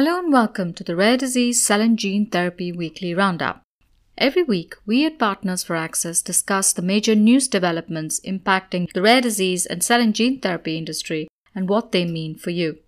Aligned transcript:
Hello 0.00 0.18
and 0.18 0.32
welcome 0.32 0.72
to 0.72 0.82
the 0.82 0.96
Rare 0.96 1.18
Disease 1.18 1.62
Cell 1.62 1.82
and 1.82 1.98
Gene 1.98 2.24
Therapy 2.24 2.72
Weekly 2.72 3.12
Roundup. 3.12 3.60
Every 4.16 4.42
week, 4.42 4.74
we 4.86 5.04
at 5.04 5.18
Partners 5.18 5.62
for 5.62 5.76
Access 5.76 6.22
discuss 6.22 6.72
the 6.72 6.80
major 6.80 7.14
news 7.14 7.48
developments 7.48 8.18
impacting 8.20 8.90
the 8.94 9.02
rare 9.02 9.20
disease 9.20 9.66
and 9.66 9.84
cell 9.84 10.00
and 10.00 10.14
gene 10.14 10.40
therapy 10.40 10.78
industry 10.78 11.28
and 11.54 11.68
what 11.68 11.92
they 11.92 12.06
mean 12.06 12.34
for 12.34 12.48
you. 12.48 12.78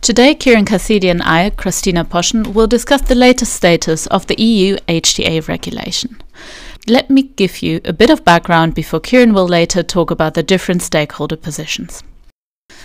Today, 0.00 0.34
Kieran 0.34 0.64
Cassidy 0.64 1.08
and 1.08 1.22
I, 1.22 1.50
Christina 1.50 2.04
Poschen, 2.04 2.52
will 2.52 2.66
discuss 2.66 3.02
the 3.02 3.14
latest 3.14 3.52
status 3.52 4.08
of 4.08 4.26
the 4.26 4.42
EU 4.42 4.76
HTA 4.88 5.46
regulation. 5.46 6.20
Let 6.88 7.10
me 7.10 7.22
give 7.22 7.62
you 7.62 7.80
a 7.84 7.92
bit 7.92 8.10
of 8.10 8.24
background 8.24 8.74
before 8.74 8.98
Kieran 8.98 9.34
will 9.34 9.46
later 9.46 9.84
talk 9.84 10.10
about 10.10 10.34
the 10.34 10.42
different 10.42 10.82
stakeholder 10.82 11.36
positions. 11.36 12.02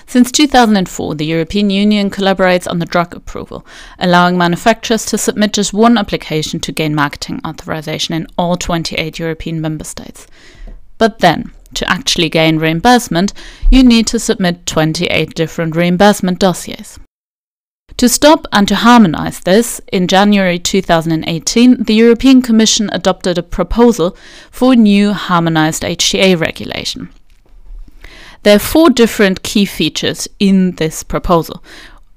Since 0.05 0.31
2004, 0.31 1.15
the 1.15 1.25
European 1.25 1.69
Union 1.69 2.09
collaborates 2.09 2.69
on 2.69 2.79
the 2.79 2.85
drug 2.85 3.15
approval, 3.15 3.65
allowing 3.99 4.37
manufacturers 4.37 5.05
to 5.07 5.17
submit 5.17 5.53
just 5.53 5.73
one 5.73 5.97
application 5.97 6.59
to 6.61 6.71
gain 6.71 6.95
marketing 6.95 7.41
authorization 7.45 8.13
in 8.13 8.27
all 8.37 8.55
28 8.55 9.19
European 9.19 9.59
member 9.59 9.83
states. 9.83 10.27
But 10.97 11.19
then, 11.19 11.51
to 11.73 11.89
actually 11.89 12.29
gain 12.29 12.59
reimbursement, 12.59 13.33
you 13.71 13.83
need 13.83 14.07
to 14.07 14.19
submit 14.19 14.65
28 14.65 15.35
different 15.35 15.75
reimbursement 15.75 16.39
dossiers. 16.39 16.99
To 17.97 18.07
stop 18.07 18.45
and 18.51 18.67
to 18.67 18.75
harmonize 18.75 19.39
this, 19.39 19.81
in 19.91 20.07
January 20.07 20.59
2018, 20.59 21.83
the 21.83 21.95
European 21.95 22.43
Commission 22.43 22.89
adopted 22.93 23.37
a 23.37 23.43
proposal 23.43 24.15
for 24.51 24.73
a 24.73 24.75
new 24.75 25.13
harmonized 25.13 25.81
HTA 25.81 26.39
regulation. 26.39 27.09
There 28.47 28.55
are 28.55 28.59
four 28.59 28.89
different 28.89 29.43
key 29.43 29.65
features 29.65 30.25
in 30.39 30.75
this 30.77 31.03
proposal. 31.03 31.61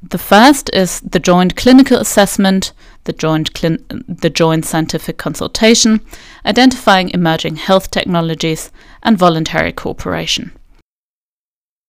The 0.01 0.17
first 0.17 0.71
is 0.73 1.01
the 1.01 1.19
joint 1.19 1.57
clinical 1.57 1.99
assessment, 1.99 2.73
the 3.03 3.13
joint, 3.13 3.53
the 3.53 4.31
joint 4.33 4.65
scientific 4.65 5.19
consultation, 5.19 6.01
identifying 6.47 7.11
emerging 7.11 7.57
health 7.57 7.91
technologies, 7.91 8.71
and 9.03 9.19
voluntary 9.19 9.73
cooperation. 9.73 10.53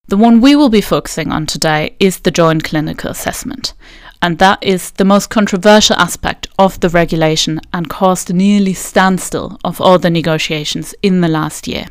The 0.07 0.17
one 0.17 0.41
we 0.41 0.55
will 0.55 0.69
be 0.69 0.81
focusing 0.81 1.31
on 1.31 1.45
today 1.45 1.95
is 1.99 2.21
the 2.21 2.31
joint 2.31 2.63
clinical 2.63 3.11
assessment, 3.11 3.75
and 4.23 4.39
that 4.39 4.57
is 4.63 4.89
the 4.89 5.05
most 5.05 5.29
controversial 5.29 5.97
aspect 5.97 6.47
of 6.57 6.79
the 6.79 6.89
regulation 6.89 7.61
and 7.73 7.91
caused 7.91 8.31
a 8.31 8.33
nearly 8.33 8.73
standstill 8.73 9.59
of 9.63 9.79
all 9.79 9.99
the 9.99 10.09
negotiations 10.09 10.95
in 11.03 11.21
the 11.21 11.27
last 11.27 11.67
year. 11.67 11.85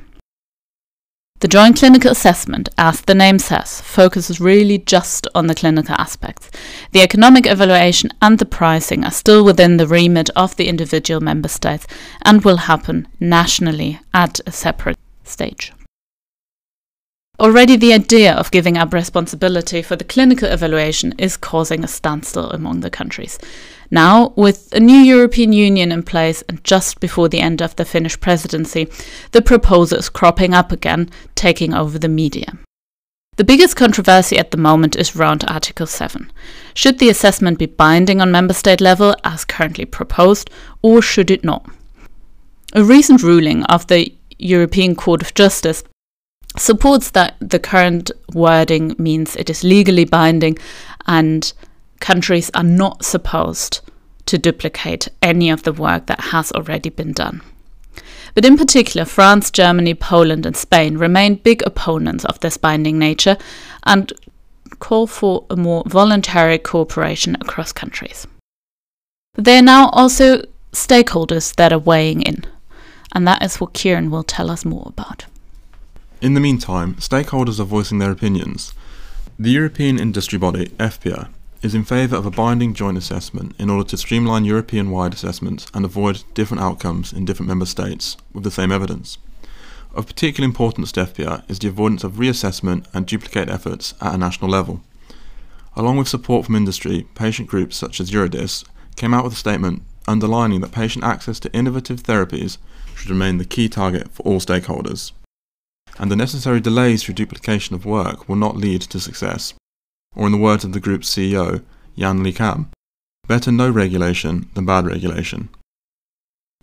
The 1.40 1.48
joint 1.48 1.78
clinical 1.78 2.10
assessment, 2.10 2.68
as 2.76 3.00
the 3.00 3.14
name 3.14 3.38
says, 3.38 3.80
focuses 3.80 4.42
really 4.42 4.76
just 4.76 5.26
on 5.34 5.46
the 5.46 5.54
clinical 5.54 5.94
aspects. 5.96 6.50
The 6.92 7.00
economic 7.00 7.46
evaluation 7.46 8.10
and 8.20 8.38
the 8.38 8.44
pricing 8.44 9.06
are 9.06 9.10
still 9.10 9.42
within 9.42 9.78
the 9.78 9.86
remit 9.86 10.28
of 10.36 10.56
the 10.56 10.68
individual 10.68 11.22
member 11.22 11.48
states 11.48 11.86
and 12.20 12.44
will 12.44 12.58
happen 12.58 13.08
nationally 13.18 14.00
at 14.12 14.40
a 14.46 14.52
separate 14.52 14.98
stage. 15.24 15.72
Already, 17.40 17.76
the 17.76 17.94
idea 17.94 18.34
of 18.34 18.50
giving 18.50 18.76
up 18.76 18.92
responsibility 18.92 19.80
for 19.80 19.96
the 19.96 20.04
clinical 20.04 20.46
evaluation 20.46 21.14
is 21.16 21.38
causing 21.38 21.82
a 21.82 21.88
standstill 21.88 22.50
among 22.50 22.80
the 22.80 22.90
countries. 22.90 23.38
Now, 23.90 24.34
with 24.36 24.68
a 24.74 24.78
new 24.78 24.98
European 24.98 25.54
Union 25.54 25.90
in 25.90 26.02
place 26.02 26.42
and 26.50 26.62
just 26.64 27.00
before 27.00 27.30
the 27.30 27.40
end 27.40 27.62
of 27.62 27.74
the 27.76 27.86
Finnish 27.86 28.20
presidency, 28.20 28.88
the 29.32 29.40
proposal 29.40 29.98
is 29.98 30.10
cropping 30.10 30.52
up 30.52 30.70
again, 30.70 31.08
taking 31.34 31.72
over 31.72 31.98
the 31.98 32.08
media. 32.08 32.58
The 33.36 33.44
biggest 33.44 33.74
controversy 33.74 34.36
at 34.36 34.50
the 34.50 34.58
moment 34.58 34.94
is 34.94 35.16
around 35.16 35.42
Article 35.48 35.86
7. 35.86 36.30
Should 36.74 36.98
the 36.98 37.08
assessment 37.08 37.58
be 37.58 37.64
binding 37.64 38.20
on 38.20 38.30
member 38.30 38.52
state 38.52 38.82
level, 38.82 39.16
as 39.24 39.46
currently 39.46 39.86
proposed, 39.86 40.50
or 40.82 41.00
should 41.00 41.30
it 41.30 41.42
not? 41.42 41.64
A 42.74 42.84
recent 42.84 43.22
ruling 43.22 43.64
of 43.64 43.86
the 43.86 44.14
European 44.38 44.94
Court 44.94 45.22
of 45.22 45.32
Justice 45.32 45.82
supports 46.56 47.10
that 47.10 47.36
the 47.40 47.58
current 47.58 48.10
wording 48.34 48.94
means 48.98 49.36
it 49.36 49.50
is 49.50 49.64
legally 49.64 50.04
binding 50.04 50.58
and 51.06 51.52
countries 52.00 52.50
are 52.54 52.62
not 52.62 53.04
supposed 53.04 53.80
to 54.26 54.38
duplicate 54.38 55.08
any 55.22 55.50
of 55.50 55.62
the 55.62 55.72
work 55.72 56.06
that 56.06 56.20
has 56.20 56.52
already 56.52 56.88
been 56.88 57.12
done. 57.12 57.42
But 58.34 58.44
in 58.44 58.56
particular, 58.56 59.04
France, 59.04 59.50
Germany, 59.50 59.94
Poland, 59.94 60.46
and 60.46 60.56
Spain 60.56 60.98
remain 60.98 61.34
big 61.36 61.62
opponents 61.66 62.24
of 62.24 62.38
this 62.40 62.56
binding 62.56 62.98
nature 62.98 63.36
and 63.84 64.12
call 64.78 65.06
for 65.06 65.44
a 65.50 65.56
more 65.56 65.82
voluntary 65.86 66.58
cooperation 66.58 67.36
across 67.40 67.72
countries. 67.72 68.26
There 69.34 69.58
are 69.58 69.62
now 69.62 69.88
also 69.90 70.42
stakeholders 70.72 71.54
that 71.56 71.72
are 71.72 71.78
weighing 71.78 72.22
in, 72.22 72.44
and 73.12 73.26
that 73.26 73.42
is 73.42 73.60
what 73.60 73.72
Kieran 73.72 74.10
will 74.10 74.22
tell 74.22 74.50
us 74.50 74.64
more 74.64 74.86
about. 74.86 75.26
In 76.20 76.34
the 76.34 76.40
meantime, 76.40 76.96
stakeholders 76.96 77.58
are 77.58 77.64
voicing 77.64 77.98
their 77.98 78.10
opinions. 78.10 78.74
The 79.38 79.48
European 79.48 79.98
industry 79.98 80.38
body, 80.38 80.66
EFPIA, 80.78 81.30
is 81.62 81.74
in 81.74 81.82
favour 81.82 82.14
of 82.14 82.26
a 82.26 82.30
binding 82.30 82.74
joint 82.74 82.98
assessment 82.98 83.54
in 83.58 83.70
order 83.70 83.88
to 83.88 83.96
streamline 83.96 84.44
European 84.44 84.90
wide 84.90 85.14
assessments 85.14 85.66
and 85.72 85.82
avoid 85.82 86.22
different 86.34 86.62
outcomes 86.62 87.14
in 87.14 87.24
different 87.24 87.48
member 87.48 87.64
states 87.64 88.18
with 88.34 88.44
the 88.44 88.50
same 88.50 88.70
evidence. 88.70 89.16
Of 89.94 90.06
particular 90.06 90.44
importance 90.44 90.92
to 90.92 91.06
EFPIA 91.06 91.42
is 91.48 91.58
the 91.58 91.68
avoidance 91.68 92.04
of 92.04 92.16
reassessment 92.16 92.84
and 92.92 93.06
duplicate 93.06 93.48
efforts 93.48 93.94
at 94.02 94.14
a 94.14 94.18
national 94.18 94.50
level. 94.50 94.82
Along 95.74 95.96
with 95.96 96.08
support 96.08 96.44
from 96.44 96.54
industry, 96.54 97.06
patient 97.14 97.48
groups 97.48 97.78
such 97.78 97.98
as 97.98 98.10
EURORDIS 98.10 98.66
came 98.96 99.14
out 99.14 99.24
with 99.24 99.32
a 99.32 99.36
statement 99.36 99.84
underlining 100.06 100.60
that 100.60 100.72
patient 100.72 101.02
access 101.02 101.40
to 101.40 101.54
innovative 101.54 102.02
therapies 102.02 102.58
should 102.94 103.08
remain 103.08 103.38
the 103.38 103.46
key 103.46 103.70
target 103.70 104.10
for 104.12 104.22
all 104.24 104.38
stakeholders 104.38 105.12
and 106.00 106.10
the 106.10 106.16
necessary 106.16 106.60
delays 106.60 107.02
through 107.02 107.14
duplication 107.14 107.76
of 107.76 107.84
work 107.84 108.26
will 108.26 108.34
not 108.34 108.56
lead 108.56 108.80
to 108.80 108.98
success. 108.98 109.52
Or 110.16 110.24
in 110.24 110.32
the 110.32 110.38
words 110.38 110.64
of 110.64 110.72
the 110.72 110.80
group's 110.80 111.14
CEO, 111.14 111.62
Yann 111.94 112.24
Le 112.24 112.32
Cam, 112.32 112.70
better 113.28 113.52
no 113.52 113.70
regulation 113.70 114.48
than 114.54 114.64
bad 114.64 114.86
regulation. 114.86 115.50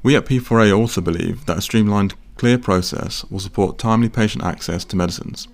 We 0.01 0.15
at 0.15 0.25
P4A 0.25 0.75
also 0.75 1.01
believe 1.01 1.45
that 1.45 1.59
a 1.59 1.61
streamlined, 1.61 2.15
clear 2.35 2.57
process 2.57 3.25
will 3.25 3.39
support 3.39 3.77
timely 3.77 4.09
patient 4.09 4.43
access 4.43 4.83
to 4.85 4.95
medicines. 4.95 5.47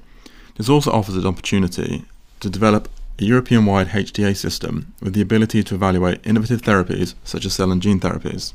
This 0.56 0.70
also 0.70 0.92
offers 0.92 1.18
an 1.18 1.28
opportunity 1.28 2.06
to 2.40 2.50
develop 2.50 2.88
a 3.20 3.26
European 3.26 3.66
wide 3.66 3.90
HTA 3.90 4.38
system 4.38 4.94
with 5.02 5.14
the 5.14 5.22
ability 5.22 5.62
to 5.64 5.76
evaluate 5.76 6.26
innovative 6.26 6.62
therapies 6.62 7.16
such 7.26 7.46
as 7.46 7.54
cell 7.54 7.72
and 7.72 7.82
gene 7.82 8.00
therapies. 8.00 8.54